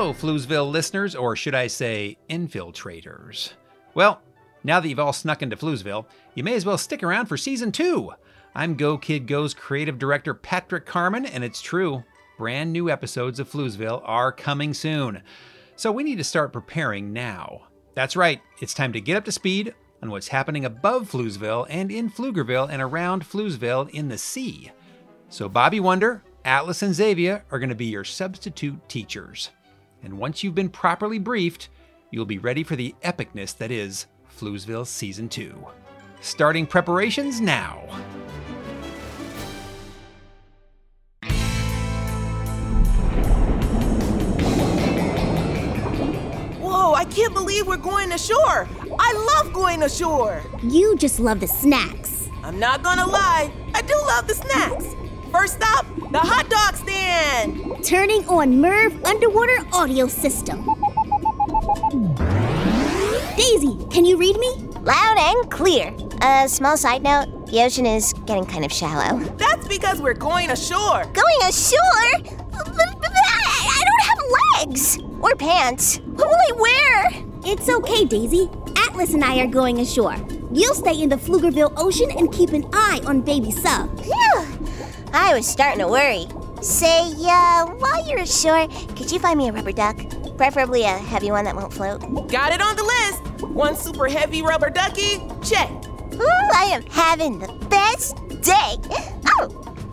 [0.00, 3.52] Hello, Floozeville listeners, or should I say, infiltrators.
[3.92, 4.22] Well,
[4.64, 7.70] now that you've all snuck into Floozeville, you may as well stick around for season
[7.70, 8.10] two.
[8.54, 12.02] I'm Go Kid Go's creative director Patrick Carman, and it's true,
[12.38, 15.20] brand new episodes of Floozeville are coming soon.
[15.76, 17.64] So we need to start preparing now.
[17.94, 21.92] That's right, it's time to get up to speed on what's happening above Floozeville and
[21.92, 24.70] in Pflugerville and around Floozeville in the sea.
[25.28, 29.50] So Bobby Wonder, Atlas, and Zavia are going to be your substitute teachers.
[30.02, 31.68] And once you've been properly briefed,
[32.10, 34.06] you'll be ready for the epicness that is
[34.38, 35.66] Floozeville Season 2.
[36.20, 37.82] Starting preparations now.
[46.60, 48.68] Whoa, I can't believe we're going ashore.
[48.98, 50.42] I love going ashore.
[50.62, 52.28] You just love the snacks.
[52.42, 54.99] I'm not gonna lie, I do love the snacks.
[55.32, 57.84] First stop, the hot dog stand.
[57.84, 60.64] Turning on Merv underwater audio system.
[63.36, 64.50] Daisy, can you read me?
[64.82, 65.94] Loud and clear.
[66.22, 69.18] A small side note the ocean is getting kind of shallow.
[69.36, 71.04] That's because we're going ashore.
[71.04, 72.12] Going ashore?
[72.62, 74.18] I don't have
[74.66, 75.98] legs or pants.
[75.98, 77.24] What will I wear?
[77.44, 78.50] It's okay, Daisy.
[78.76, 80.16] Atlas and I are going ashore.
[80.52, 83.96] You'll stay in the Pflugerville Ocean and keep an eye on Baby Sub.
[84.00, 84.49] Phew.
[85.12, 86.26] I was starting to worry.
[86.62, 89.96] Say, uh, while you're ashore, could you find me a rubber duck?
[90.36, 92.00] Preferably a heavy one that won't float.
[92.30, 93.44] Got it on the list.
[93.48, 95.70] One super heavy rubber ducky, check.
[96.14, 98.76] Ooh, I am having the best day.
[99.38, 99.48] Oh,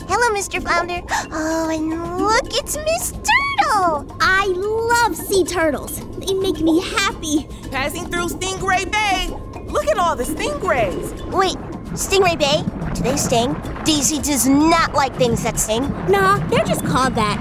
[0.08, 0.62] hello, Mr.
[0.62, 1.02] Flounder.
[1.32, 4.06] Oh, and look, it's Miss Turtle.
[4.20, 6.00] I love sea turtles.
[6.18, 7.48] They make me happy.
[7.72, 9.28] Passing through Stingray Bay.
[9.68, 11.14] Look at all the stingrays.
[11.32, 11.56] Wait,
[11.94, 12.64] Stingray Bay?
[12.98, 13.56] Do they sting?
[13.86, 15.84] Daisy does not like things that sting.
[16.10, 17.38] Nah, they're just called that.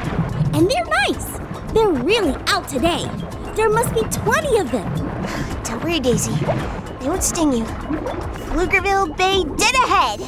[0.52, 1.38] And they're nice.
[1.72, 3.10] They're really out today.
[3.54, 5.62] There must be 20 of them.
[5.64, 6.34] Don't worry, Daisy.
[7.00, 7.64] They won't sting you.
[7.64, 10.20] Pflugerville Bay dead ahead.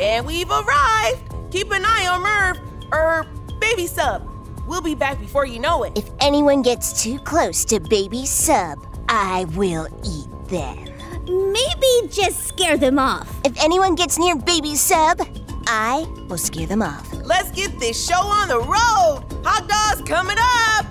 [0.00, 1.34] And we've arrived.
[1.50, 2.58] Keep an eye on Merv,
[2.90, 3.26] er,
[3.60, 4.26] Baby Sub.
[4.66, 5.92] We'll be back before you know it.
[5.94, 10.84] If anyone gets too close to Baby Sub, I will eat them.
[11.26, 13.28] Maybe just scare them off.
[13.44, 15.20] If anyone gets near Baby Sub,
[15.66, 17.12] I will scare them off.
[17.24, 19.24] Let's get this show on the road.
[19.44, 20.86] Hot dogs coming up.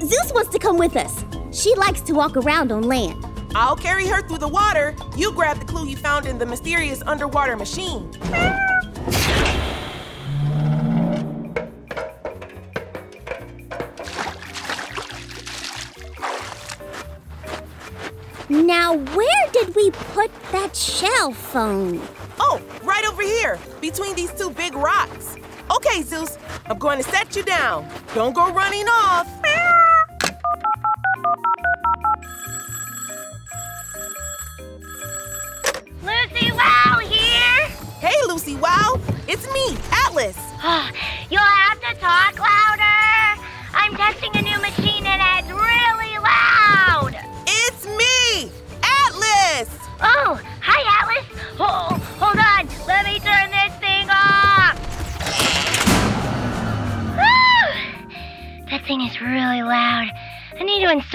[0.00, 1.24] Zeus wants to come with us.
[1.52, 3.24] She likes to walk around on land.
[3.54, 4.94] I'll carry her through the water.
[5.16, 8.10] You grab the clue you found in the mysterious underwater machine.
[18.48, 22.00] Now, where did we put that shell phone?
[22.38, 25.34] Oh, right over here, between these two big rocks.
[25.74, 27.88] Okay, Zeus, I'm going to set you down.
[28.14, 29.35] Don't go running off.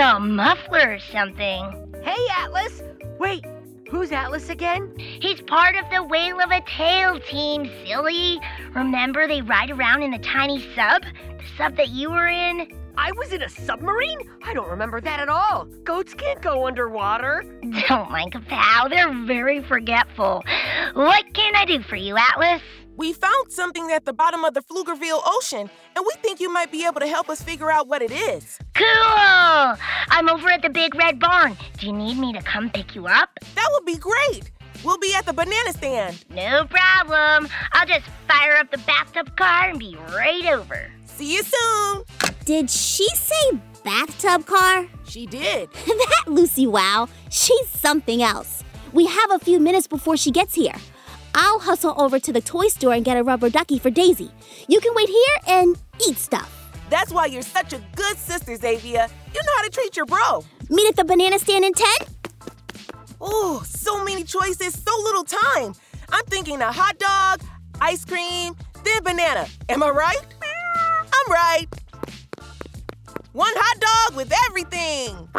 [0.01, 1.87] A muffler or something.
[2.03, 2.81] Hey, Atlas!
[3.19, 3.45] Wait,
[3.87, 4.91] who's Atlas again?
[4.97, 8.39] He's part of the Whale of a Tale team, silly.
[8.73, 11.03] Remember they ride around in the tiny sub?
[11.03, 12.67] The sub that you were in?
[12.97, 14.17] I was in a submarine?
[14.43, 15.65] I don't remember that at all.
[15.83, 17.43] Goats can't go underwater.
[17.87, 20.43] Don't mind Kapow, they're very forgetful.
[20.93, 22.63] What can I do for you, Atlas?
[23.01, 26.71] We found something at the bottom of the Pflugerville Ocean, and we think you might
[26.71, 28.59] be able to help us figure out what it is.
[28.75, 28.85] Cool!
[28.85, 31.57] I'm over at the Big Red Barn.
[31.79, 33.31] Do you need me to come pick you up?
[33.55, 34.51] That would be great.
[34.83, 36.23] We'll be at the banana stand.
[36.29, 37.49] No problem.
[37.71, 40.91] I'll just fire up the bathtub car and be right over.
[41.05, 42.03] See you soon.
[42.45, 44.87] Did she say bathtub car?
[45.05, 45.71] She did.
[45.87, 48.63] that Lucy Wow, she's something else.
[48.93, 50.75] We have a few minutes before she gets here.
[51.33, 54.31] I'll hustle over to the toy store and get a rubber ducky for Daisy.
[54.67, 56.57] You can wait here and eat stuff.
[56.89, 59.09] That's why you're such a good sister, Zavia.
[59.33, 60.43] You know how to treat your bro.
[60.69, 61.87] Meet at the banana stand in 10?
[63.21, 65.73] Oh, so many choices, so little time.
[66.11, 67.41] I'm thinking a hot dog,
[67.79, 69.47] ice cream, then banana.
[69.69, 70.25] Am I right?
[71.13, 71.67] I'm right.
[73.31, 75.29] One hot dog with everything.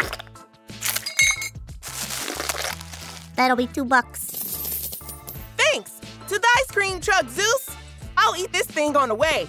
[3.36, 4.41] That'll be two bucks.
[6.28, 7.70] To the ice cream truck, Zeus.
[8.16, 9.46] I'll eat this thing on the way.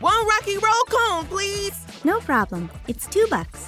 [0.00, 1.74] One Rocky Road cone, please.
[2.04, 2.70] No problem.
[2.86, 3.66] It's two bucks.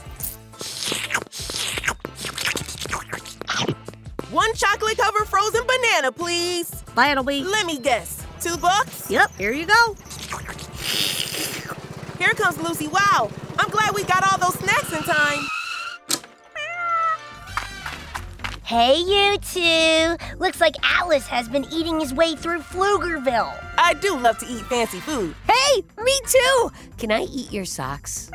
[4.31, 6.71] One chocolate covered frozen banana, please.
[6.95, 7.43] That'll be.
[7.43, 8.25] Let me guess.
[8.41, 9.11] Two bucks?
[9.11, 9.97] Yep, here you go.
[12.19, 12.89] Here comes Lucy.
[12.89, 13.31] Wow.
[13.59, 15.50] I'm glad we got all those snacks in time.
[18.71, 20.17] Hey, you two.
[20.39, 23.53] Looks like Atlas has been eating his way through Pflugerville.
[23.77, 25.35] I do love to eat fancy food.
[25.49, 26.71] Hey, me too!
[26.97, 28.31] Can I eat your socks?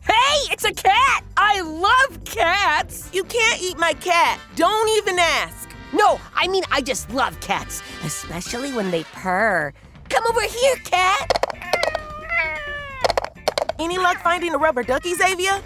[0.00, 1.22] Hey, it's a cat!
[1.36, 3.10] I love cats!
[3.12, 4.40] You can't eat my cat.
[4.56, 5.68] Don't even ask.
[5.92, 9.74] No, I mean, I just love cats, especially when they purr.
[10.08, 11.30] Come over here, cat!
[13.78, 15.60] Any luck finding a rubber ducky, Zavia?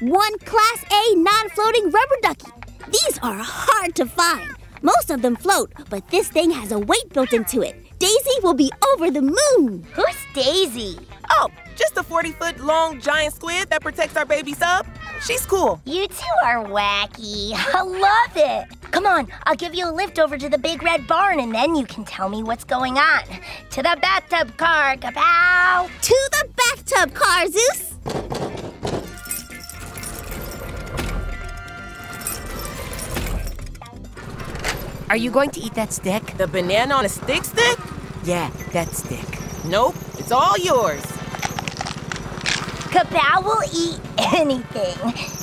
[0.00, 2.63] One Class A non floating rubber ducky.
[2.86, 4.50] These are hard to find.
[4.82, 7.76] Most of them float, but this thing has a weight built into it.
[7.98, 9.86] Daisy will be over the moon.
[9.94, 10.98] Who's Daisy?
[11.30, 14.86] Oh, just a 40 foot long giant squid that protects our baby sub.
[15.22, 15.80] She's cool.
[15.86, 17.52] You two are wacky.
[17.54, 18.90] I love it.
[18.90, 21.74] Come on, I'll give you a lift over to the big red barn and then
[21.74, 23.22] you can tell me what's going on.
[23.70, 25.88] To the bathtub car, kapow!
[26.02, 28.43] To the bathtub car, Zeus.
[35.14, 36.36] Are you going to eat that stick?
[36.38, 37.78] The banana on a stick stick?
[38.24, 39.24] Yeah, that stick.
[39.64, 41.02] Nope, it's all yours.
[42.90, 44.00] Kapow will eat
[44.34, 44.98] anything.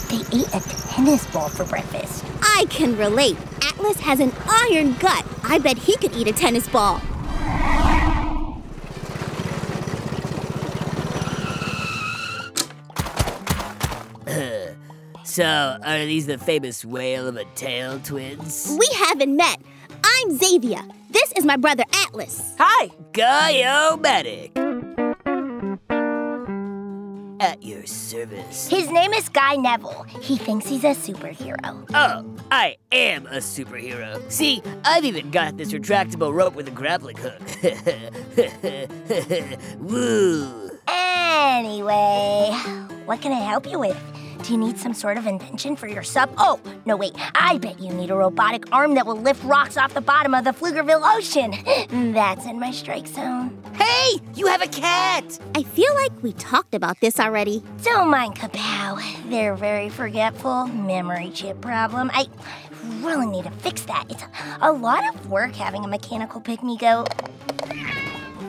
[0.10, 0.60] They ate a
[0.90, 2.26] tennis ball for breakfast.
[2.42, 3.38] I can relate.
[3.62, 5.26] Atlas has an iron gut.
[5.46, 7.02] I bet he could eat a tennis ball.
[15.32, 18.78] So, are these the famous whale of a tale twins?
[18.78, 19.62] We haven't met.
[20.04, 20.86] I'm Zavia.
[21.10, 22.54] This is my brother Atlas.
[22.60, 22.90] Hi.
[23.14, 24.52] Guy-O-Matic.
[27.40, 28.68] At your service.
[28.68, 30.04] His name is Guy Neville.
[30.20, 31.86] He thinks he's a superhero.
[31.94, 34.30] Oh, I am a superhero.
[34.30, 37.40] See, I've even got this retractable rope with a grappling hook.
[39.80, 40.72] Woo!
[40.90, 42.52] Anyway,
[43.06, 44.11] what can I help you with?
[44.44, 46.34] Do you need some sort of invention for your sub?
[46.38, 47.14] Oh, no, wait.
[47.36, 50.46] I bet you need a robotic arm that will lift rocks off the bottom of
[50.46, 51.52] the Pflugerville Ocean.
[51.92, 53.62] Mm, that's in my strike zone.
[53.74, 55.40] Hey, you have a cat!
[55.56, 57.64] I feel like we talked about this already.
[57.84, 59.00] Don't mind Kapow.
[59.30, 60.68] They're very forgetful.
[60.68, 62.10] Memory chip problem.
[62.14, 62.28] I
[63.02, 64.06] really need to fix that.
[64.10, 64.24] It's
[64.62, 67.06] a lot of work having a mechanical pick me go.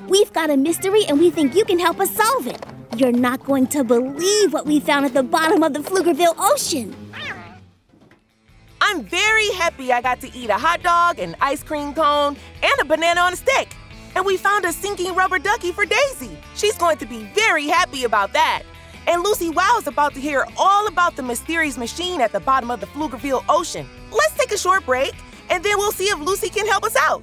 [0.08, 2.64] We've got a mystery and we think you can help us solve it.
[2.96, 6.94] You're not going to believe what we found at the bottom of the Pflugerville Ocean.
[8.82, 12.72] I'm very happy I got to eat a hot dog, an ice cream cone, and
[12.80, 13.74] a banana on a stick.
[14.14, 16.36] And we found a sinking rubber ducky for Daisy.
[16.54, 18.62] She's going to be very happy about that.
[19.06, 22.70] And Lucy Wow is about to hear all about the mysterious machine at the bottom
[22.70, 23.88] of the Pflugerville Ocean.
[24.10, 25.14] Let's take a short break,
[25.48, 27.22] and then we'll see if Lucy can help us out.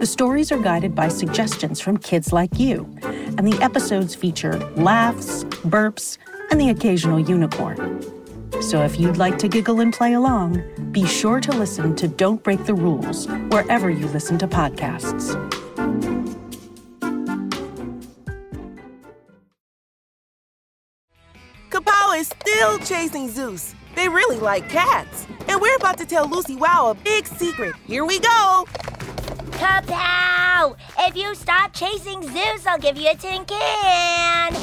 [0.00, 5.44] The stories are guided by suggestions from kids like you, and the episodes feature laughs,
[5.44, 6.16] burps,
[6.50, 8.02] and the occasional unicorn.
[8.62, 12.42] So if you'd like to giggle and play along, be sure to listen to Don't
[12.42, 15.36] Break the Rules wherever you listen to podcasts.
[21.68, 23.74] Kapow is still chasing Zeus.
[23.96, 25.26] They really like cats.
[25.46, 27.74] And we're about to tell Lucy Wow a big secret.
[27.86, 28.64] Here we go.
[29.60, 30.74] Kapow!
[31.00, 34.56] If you stop chasing Zeus, I'll give you a tin can.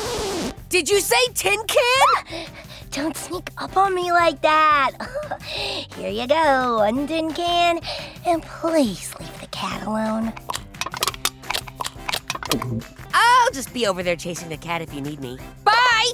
[0.69, 2.47] Did you say tin can?
[2.91, 4.93] Don't sneak up on me like that.
[5.45, 7.79] Here you go, one tin can.
[8.25, 10.33] And please leave the cat alone.
[13.13, 15.37] I'll just be over there chasing the cat if you need me.
[15.63, 16.11] Bye!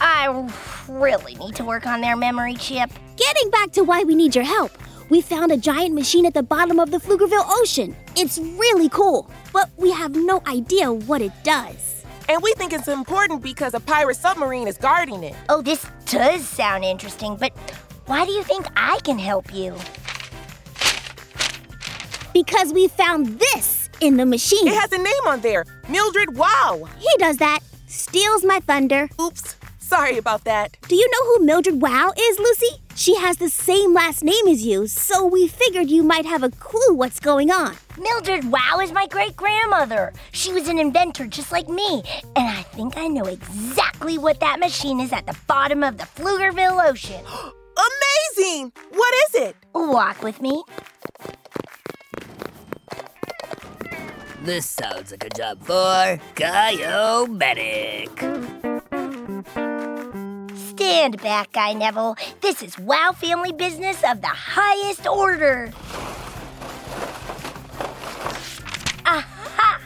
[0.00, 0.50] I
[0.88, 2.90] really need to work on their memory chip.
[3.16, 4.72] Getting back to why we need your help,
[5.10, 7.94] we found a giant machine at the bottom of the Pflugerville Ocean.
[8.16, 12.04] It's really cool, but we have no idea what it does.
[12.28, 15.34] And we think it's important because a pirate submarine is guarding it.
[15.48, 17.52] Oh, this does sound interesting, but
[18.06, 19.74] why do you think I can help you?
[22.32, 24.66] Because we found this in the machine.
[24.66, 26.88] It has a name on there Mildred Wow.
[26.98, 27.60] He does that.
[27.86, 29.08] Steals my thunder.
[29.20, 29.56] Oops.
[29.94, 30.76] Sorry about that.
[30.88, 32.82] Do you know who Mildred Wow is, Lucy?
[32.96, 36.50] She has the same last name as you, so we figured you might have a
[36.50, 37.76] clue what's going on.
[37.96, 40.12] Mildred Wow is my great grandmother.
[40.32, 42.02] She was an inventor just like me,
[42.34, 46.06] and I think I know exactly what that machine is at the bottom of the
[46.16, 47.24] Pflugerville Ocean.
[48.36, 48.72] Amazing!
[48.90, 49.56] What is it?
[49.74, 50.64] Walk with me.
[54.42, 58.73] This sounds like a job for Guy-O-Matic.
[60.84, 62.14] Stand back, Guy Neville.
[62.42, 65.72] This is Wow family business of the highest order.
[69.06, 69.80] Aha!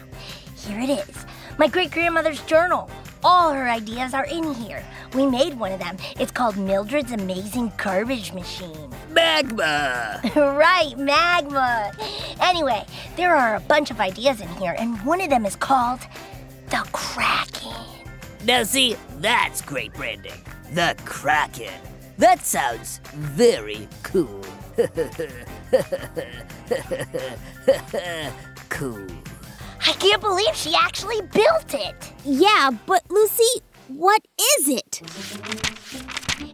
[0.57, 1.25] Here it is.
[1.57, 2.91] My great grandmother's journal.
[3.23, 4.83] All her ideas are in here.
[5.13, 5.95] We made one of them.
[6.19, 8.93] It's called Mildred's Amazing Garbage Machine.
[9.09, 10.19] Magma!
[10.35, 11.93] right, magma.
[12.41, 16.01] Anyway, there are a bunch of ideas in here, and one of them is called
[16.69, 17.71] the Kraken.
[18.43, 20.43] Now, see, that's great branding.
[20.73, 21.73] The Kraken.
[22.19, 24.41] That sounds very cool.
[28.69, 29.07] cool.
[29.87, 32.13] I can't believe she actually built it.
[32.23, 34.21] Yeah, but Lucy, what
[34.57, 35.01] is it?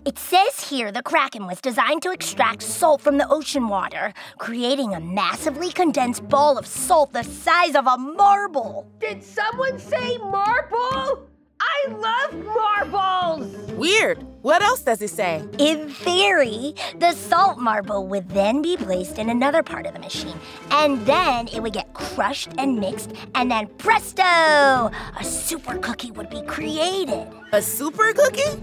[0.05, 4.93] It says here the Kraken was designed to extract salt from the ocean water, creating
[4.93, 8.89] a massively condensed ball of salt the size of a marble.
[8.99, 11.27] Did someone say marble?
[11.67, 13.71] I love marbles!
[13.71, 14.25] Weird.
[14.43, 15.43] What else does it say?
[15.57, 20.39] In theory, the salt marble would then be placed in another part of the machine,
[20.69, 24.21] and then it would get crushed and mixed, and then presto!
[24.23, 27.27] A super cookie would be created.
[27.51, 28.61] A super cookie?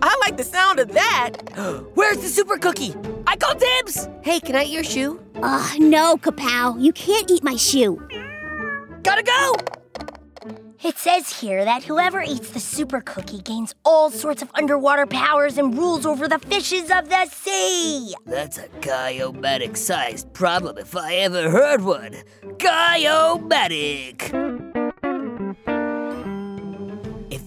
[0.00, 1.32] I like the sound of that.
[1.94, 2.94] Where's the super cookie?
[3.26, 4.08] I call dibs!
[4.22, 5.20] Hey, can I eat your shoe?
[5.42, 6.80] Ugh, no, Kapow.
[6.80, 8.00] You can't eat my shoe.
[9.02, 9.56] Gotta go!
[10.84, 15.56] It says here that whoever eats the super cookie gains all sorts of underwater powers
[15.56, 18.14] and rules over the fishes of the sea.
[18.26, 22.16] That's a Guy-O-Matic sized problem if I ever heard one.
[22.58, 24.53] Guy-O-Matic!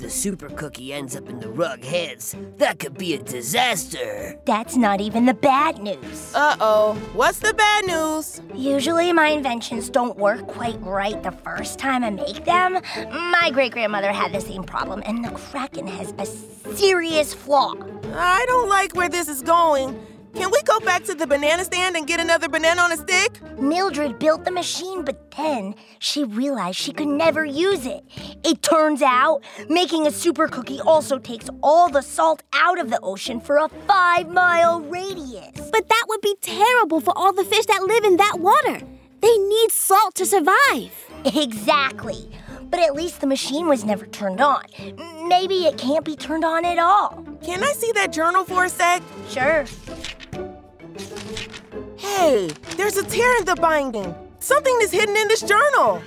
[0.08, 4.40] The super cookie ends up in the wrong hands, that could be a disaster.
[4.46, 6.34] That's not even the bad news.
[6.34, 6.94] Uh oh.
[7.12, 8.42] What's the bad news?
[8.56, 12.80] Usually, my inventions don't work quite right the first time I make them.
[13.12, 16.26] My great grandmother had the same problem, and the Kraken has a
[16.74, 17.74] serious flaw.
[18.14, 20.00] I don't like where this is going.
[20.38, 23.42] Can we go back to the banana stand and get another banana on a stick?
[23.58, 28.04] Mildred built the machine, but then she realized she could never use it.
[28.44, 33.00] It turns out making a super cookie also takes all the salt out of the
[33.02, 35.60] ocean for a five mile radius.
[35.72, 38.86] But that would be terrible for all the fish that live in that water.
[39.22, 40.92] They need salt to survive.
[41.26, 42.30] Exactly.
[42.70, 44.64] But at least the machine was never turned on.
[45.28, 47.26] Maybe it can't be turned on at all.
[47.44, 49.02] Can I see that journal for a sec?
[49.30, 49.66] Sure.
[52.18, 52.48] Hey,
[52.78, 54.16] there's a tear in the binding.
[54.40, 56.02] Something is hidden in this journal.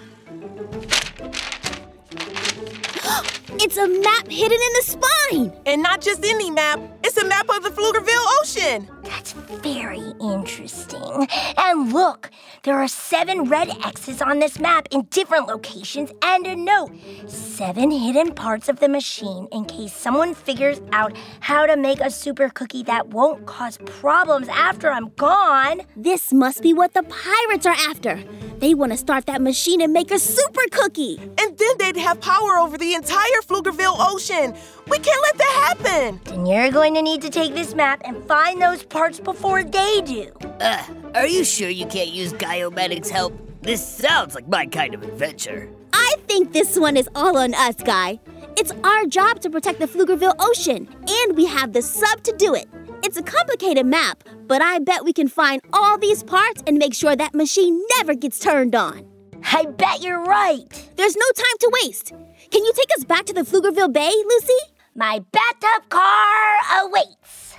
[3.62, 5.52] It's a map hidden in the spine.
[5.67, 8.88] And not just any map, it's a map of the Pflugerville Ocean.
[9.05, 11.29] That's very interesting.
[11.59, 12.31] And look,
[12.62, 16.90] there are seven red X's on this map in different locations and a note.
[17.26, 22.11] Seven hidden parts of the machine in case someone figures out how to make a
[22.11, 25.83] super cookie that won't cause problems after I'm gone.
[25.97, 28.25] This must be what the pirates are after.
[28.59, 31.19] They want to start that machine and make a super cookie.
[31.38, 31.50] And then
[31.80, 34.54] they'd have power over the entire Pflugerville Ocean.
[34.88, 36.20] We can't let that happen.
[36.25, 40.02] Then you're going to need to take this map and find those parts before they
[40.02, 40.30] do.
[40.60, 40.84] Uh,
[41.14, 43.32] are you sure you can't use Guy-O-Matic's help?
[43.62, 45.70] This sounds like my kind of adventure.
[45.92, 48.20] I think this one is all on us, Guy.
[48.56, 52.54] It's our job to protect the Pflugerville Ocean, and we have the sub to do
[52.54, 52.68] it.
[53.02, 56.94] It's a complicated map, but I bet we can find all these parts and make
[56.94, 59.06] sure that machine never gets turned on.
[59.52, 60.90] I bet you're right.
[60.97, 62.11] There's no time to waste.
[62.50, 64.52] Can you take us back to the Pflugerville Bay, Lucy?
[64.95, 67.57] My bathtub car awaits.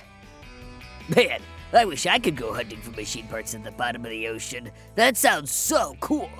[1.14, 1.40] Man,
[1.72, 4.70] I wish I could go hunting for machine parts at the bottom of the ocean.
[4.94, 6.30] That sounds so cool.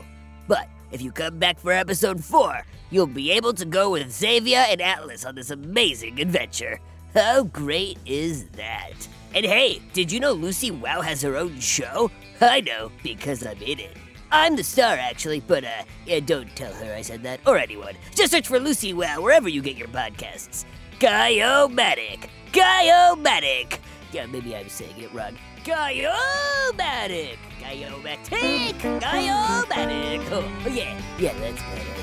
[0.48, 4.64] But if you come back for episode 4, you'll be able to go with Zavia
[4.70, 6.80] and Atlas on this amazing adventure.
[7.12, 8.94] How great is that?
[9.34, 12.10] And hey, did you know Lucy Wow has her own show?
[12.40, 13.96] I know, because I'm in it.
[14.34, 17.94] I'm the star, actually, but uh, yeah, don't tell her I said that, or anyone.
[18.14, 20.64] Just search for Lucy Wow wherever you get your podcasts.
[21.00, 22.28] Guy-O-Matic!
[22.50, 23.78] Guy-O-Matic!
[24.10, 25.36] Yeah, maybe I'm saying it wrong.
[25.64, 27.36] Guy-O-Matic!
[27.60, 29.00] Guy-O-Matic!
[29.00, 30.26] Guy-O-Matic!
[30.30, 32.02] Oh, yeah, yeah, that's better.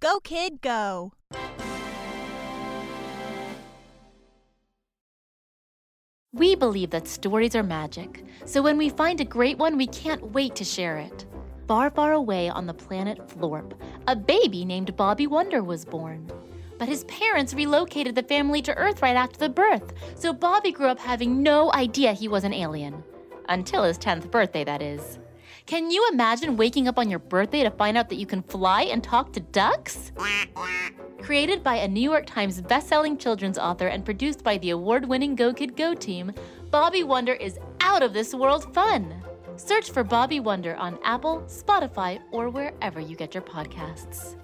[0.00, 1.12] Go, kid, go.
[6.34, 10.32] We believe that stories are magic, so when we find a great one, we can't
[10.32, 11.26] wait to share it.
[11.68, 13.74] Far, far away on the planet Florp,
[14.08, 16.28] a baby named Bobby Wonder was born.
[16.76, 20.88] But his parents relocated the family to Earth right after the birth, so Bobby grew
[20.88, 23.04] up having no idea he was an alien.
[23.48, 25.20] Until his 10th birthday, that is.
[25.66, 28.82] Can you imagine waking up on your birthday to find out that you can fly
[28.82, 30.12] and talk to ducks?
[31.22, 35.34] Created by a New York Times bestselling children's author and produced by the award winning
[35.34, 36.32] Go Kid Go team,
[36.70, 39.14] Bobby Wonder is out of this world fun.
[39.56, 44.36] Search for Bobby Wonder on Apple, Spotify, or wherever you get your podcasts.